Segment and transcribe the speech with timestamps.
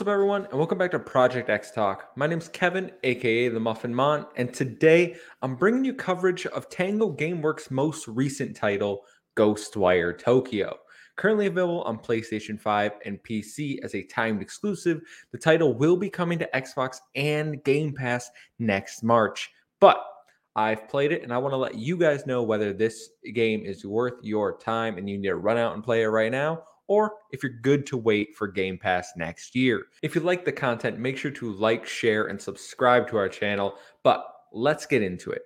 [0.00, 2.12] What's up, everyone, and welcome back to Project X Talk.
[2.16, 7.12] My name's Kevin, aka the Muffin Mon, and today I'm bringing you coverage of Tango
[7.12, 9.02] Gameworks' most recent title,
[9.36, 10.78] Ghostwire Tokyo.
[11.16, 15.02] Currently available on PlayStation 5 and PC as a timed exclusive,
[15.32, 19.50] the title will be coming to Xbox and Game Pass next March.
[19.80, 20.02] But
[20.56, 23.84] I've played it and I want to let you guys know whether this game is
[23.84, 27.14] worth your time and you need to run out and play it right now or
[27.30, 29.86] if you're good to wait for Game Pass next year.
[30.02, 33.76] If you like the content, make sure to like, share, and subscribe to our channel.
[34.02, 35.42] But let's get into it.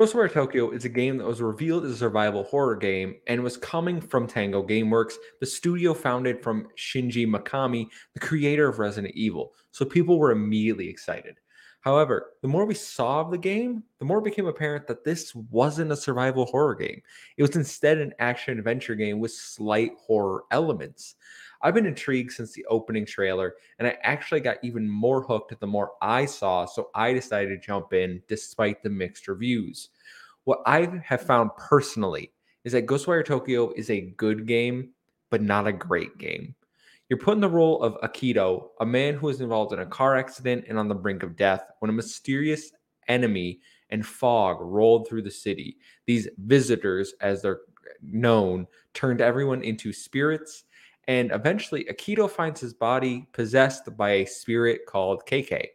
[0.00, 3.56] Ghostwire Tokyo is a game that was revealed as a survival horror game and was
[3.56, 9.54] coming from Tango Gameworks, the studio founded from Shinji Mikami, the creator of Resident Evil.
[9.72, 11.40] So people were immediately excited.
[11.86, 15.32] However, the more we saw of the game, the more it became apparent that this
[15.36, 17.00] wasn't a survival horror game.
[17.36, 21.14] It was instead an action adventure game with slight horror elements.
[21.62, 25.66] I've been intrigued since the opening trailer, and I actually got even more hooked the
[25.68, 29.90] more I saw, so I decided to jump in despite the mixed reviews.
[30.42, 32.32] What I have found personally
[32.64, 34.90] is that Ghostwire Tokyo is a good game,
[35.30, 36.56] but not a great game.
[37.08, 40.16] You're put in the role of Akito, a man who is involved in a car
[40.16, 42.72] accident and on the brink of death when a mysterious
[43.08, 45.76] enemy and fog rolled through the city.
[46.06, 47.60] These visitors, as they're
[48.02, 50.64] known, turned everyone into spirits,
[51.06, 55.68] and eventually Akito finds his body possessed by a spirit called KK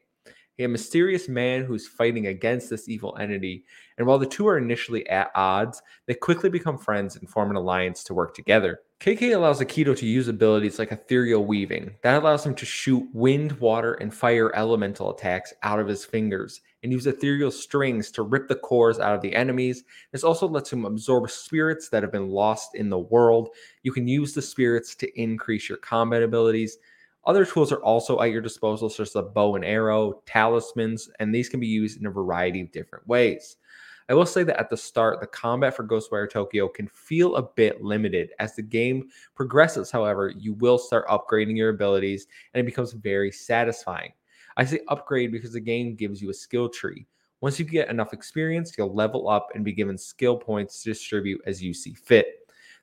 [0.64, 3.66] a mysterious man who's fighting against this evil entity.
[3.98, 7.56] And while the two are initially at odds, they quickly become friends and form an
[7.56, 8.80] alliance to work together.
[9.02, 11.96] KK allows Akito to use abilities like ethereal weaving.
[12.04, 16.62] That allows him to shoot wind, water, and fire elemental attacks out of his fingers
[16.84, 19.86] and use ethereal strings to rip the cores out of the enemies.
[20.12, 23.50] This also lets him absorb spirits that have been lost in the world.
[23.82, 26.78] You can use the spirits to increase your combat abilities.
[27.26, 31.34] Other tools are also at your disposal, such as a bow and arrow, talismans, and
[31.34, 33.58] these can be used in a variety of different ways.
[34.10, 37.44] I will say that at the start, the combat for Ghostwire Tokyo can feel a
[37.44, 38.32] bit limited.
[38.40, 43.32] As the game progresses, however, you will start upgrading your abilities and it becomes very
[43.32, 44.12] satisfying.
[44.58, 47.08] I say upgrade because the game gives you a skill tree.
[47.42, 51.42] Once you get enough experience, you'll level up and be given skill points to distribute
[51.46, 52.28] as you see fit.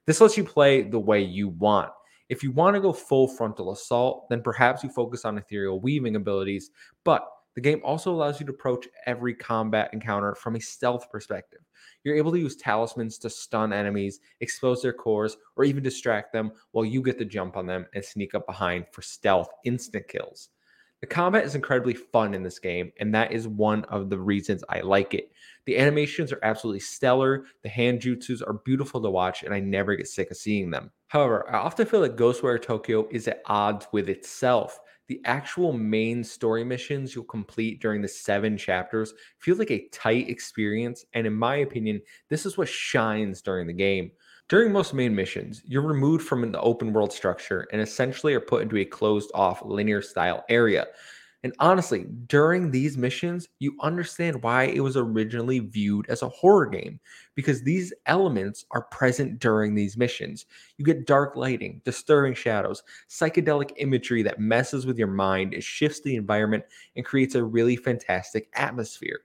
[0.07, 1.91] This lets you play the way you want.
[2.29, 6.17] If you want to go full frontal assault, then perhaps you focus on ethereal weaving
[6.17, 6.71] abilities,
[7.05, 11.61] but the game also allows you to approach every combat encounter from a stealth perspective.
[12.05, 16.53] You're able to use talismans to stun enemies, expose their cores, or even distract them
[16.73, 20.51] while you get the jump on them and sneak up behind for stealth instant kills.
[21.01, 24.65] The combat is incredibly fun in this game, and that is one of the reasons
[24.69, 25.31] I like it.
[25.65, 29.95] The animations are absolutely stellar, the hand jutsus are beautiful to watch, and I never
[29.95, 30.91] get sick of seeing them.
[31.07, 34.81] However, I often feel that Ghostwire Tokyo is at odds with itself.
[35.09, 40.29] The actual main story missions you'll complete during the seven chapters feel like a tight
[40.29, 44.13] experience, and in my opinion, this is what shines during the game.
[44.49, 48.63] During most main missions, you're removed from the open world structure and essentially are put
[48.63, 50.87] into a closed off linear style area.
[51.45, 56.67] And honestly, during these missions, you understand why it was originally viewed as a horror
[56.67, 56.99] game
[57.37, 60.47] because these elements are present during these missions.
[60.79, 66.01] You get dark lighting, disturbing shadows, psychedelic imagery that messes with your mind, it shifts
[66.01, 66.65] the environment,
[66.97, 69.21] and creates a really fantastic atmosphere.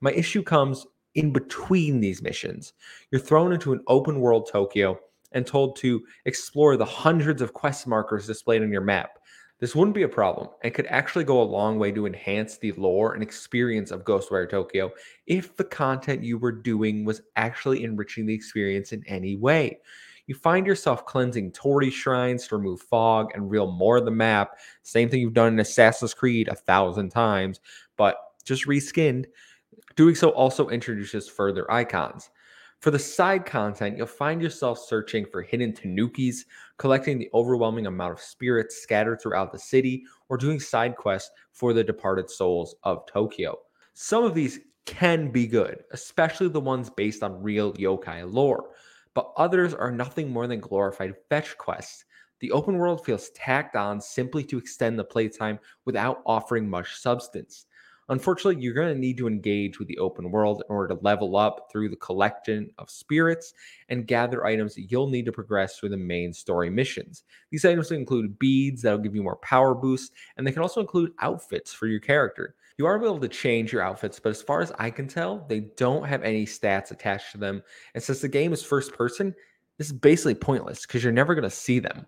[0.00, 0.86] My issue comes
[1.16, 2.72] in between these missions.
[3.10, 5.00] You're thrown into an open world Tokyo
[5.32, 9.17] and told to explore the hundreds of quest markers displayed on your map.
[9.60, 12.72] This wouldn't be a problem and could actually go a long way to enhance the
[12.72, 14.92] lore and experience of Ghostwire Tokyo
[15.26, 19.80] if the content you were doing was actually enriching the experience in any way.
[20.28, 24.58] You find yourself cleansing Torii shrines to remove fog and reveal more of the map.
[24.82, 27.60] Same thing you've done in Assassin's Creed a thousand times,
[27.96, 29.24] but just reskinned.
[29.96, 32.30] Doing so also introduces further icons.
[32.80, 36.44] For the side content, you'll find yourself searching for hidden tanukis,
[36.76, 41.72] collecting the overwhelming amount of spirits scattered throughout the city, or doing side quests for
[41.72, 43.58] the departed souls of Tokyo.
[43.94, 48.70] Some of these can be good, especially the ones based on real yokai lore,
[49.12, 52.04] but others are nothing more than glorified fetch quests.
[52.40, 57.66] The open world feels tacked on simply to extend the playtime without offering much substance.
[58.10, 61.36] Unfortunately, you're going to need to engage with the open world in order to level
[61.36, 63.52] up through the collection of spirits
[63.88, 67.24] and gather items that you'll need to progress through the main story missions.
[67.50, 71.12] These items include beads that'll give you more power boosts, and they can also include
[71.20, 72.54] outfits for your character.
[72.78, 75.60] You are able to change your outfits, but as far as I can tell, they
[75.76, 77.62] don't have any stats attached to them.
[77.94, 79.34] And since the game is first person,
[79.78, 82.06] this is basically pointless because you're never going to see them.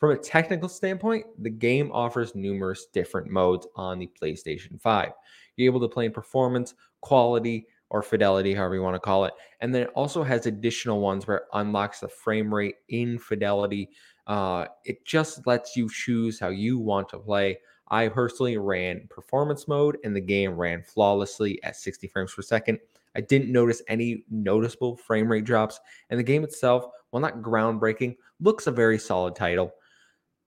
[0.00, 5.10] From a technical standpoint, the game offers numerous different modes on the PlayStation 5.
[5.56, 9.34] You're able to play in performance, quality, or fidelity, however you want to call it.
[9.60, 13.90] And then it also has additional ones where it unlocks the frame rate in fidelity.
[14.26, 17.58] Uh, it just lets you choose how you want to play.
[17.90, 22.78] I personally ran performance mode and the game ran flawlessly at 60 frames per second.
[23.16, 28.16] I didn't notice any noticeable frame rate drops, and the game itself, while not groundbreaking,
[28.40, 29.72] looks a very solid title.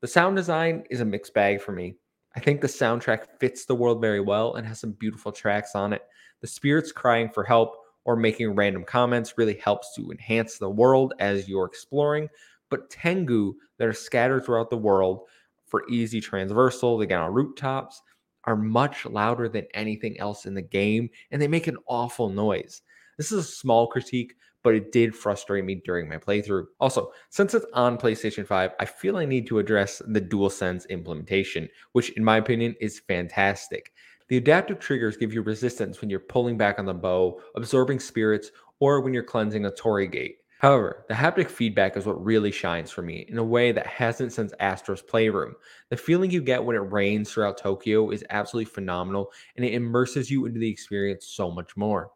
[0.03, 1.95] The sound design is a mixed bag for me.
[2.35, 5.94] I think the soundtrack fits the world very well and has some beautiful tracks on
[5.94, 6.01] it.
[6.41, 11.13] The spirits crying for help or making random comments really helps to enhance the world
[11.19, 12.27] as you're exploring.
[12.69, 15.21] But Tengu that are scattered throughout the world
[15.67, 18.01] for easy transversal, they get on rooftops,
[18.44, 22.81] are much louder than anything else in the game, and they make an awful noise.
[23.17, 26.65] This is a small critique, but it did frustrate me during my playthrough.
[26.80, 31.69] Also, since it's on PlayStation 5, I feel I need to address the DualSense implementation,
[31.92, 33.92] which in my opinion is fantastic.
[34.30, 38.51] The adaptive triggers give you resistance when you're pulling back on the bow, absorbing spirits,
[38.80, 40.38] or when you're cleansing a Torii Gate.
[40.63, 44.31] However, the haptic feedback is what really shines for me in a way that hasn't
[44.31, 45.56] since Astro's Playroom.
[45.89, 50.31] The feeling you get when it rains throughout Tokyo is absolutely phenomenal and it immerses
[50.31, 52.12] you into the experience so much more.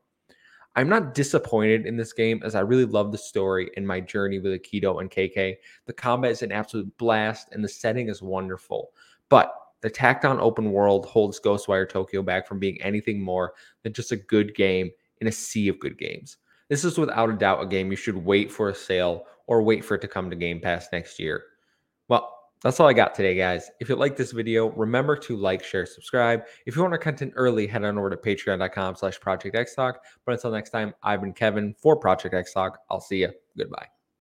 [0.78, 4.38] I'm not disappointed in this game as I really love the story and my journey
[4.38, 5.56] with Akito and KK.
[5.88, 8.92] The combat is an absolute blast and the setting is wonderful.
[9.28, 9.52] But
[9.82, 14.12] the tacked on open world holds Ghostwire Tokyo back from being anything more than just
[14.12, 16.38] a good game in a sea of good games.
[16.70, 19.84] This is without a doubt a game you should wait for a sale or wait
[19.84, 21.44] for it to come to Game Pass next year.
[22.08, 23.70] Well, that's all I got today, guys.
[23.80, 26.44] If you like this video, remember to like, share, subscribe.
[26.66, 30.04] If you want our content early, head on over to patreon.com slash Project X Talk.
[30.26, 32.80] But until next time, I've been Kevin for Project X Talk.
[32.90, 33.32] I'll see you.
[33.58, 33.88] Goodbye.